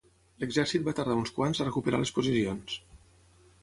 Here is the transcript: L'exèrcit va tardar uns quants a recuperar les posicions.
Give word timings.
L'exèrcit 0.43 0.87
va 0.87 0.95
tardar 1.01 1.19
uns 1.25 1.35
quants 1.37 1.61
a 1.61 1.69
recuperar 1.71 2.03
les 2.05 2.17
posicions. 2.19 2.83